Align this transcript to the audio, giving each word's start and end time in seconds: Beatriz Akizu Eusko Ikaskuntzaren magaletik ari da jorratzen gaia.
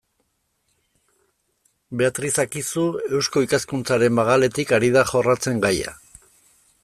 Beatriz 2.01 2.31
Akizu 2.45 2.87
Eusko 3.17 3.45
Ikaskuntzaren 3.47 4.17
magaletik 4.21 4.75
ari 4.79 4.91
da 4.99 5.07
jorratzen 5.13 5.65
gaia. 5.67 5.97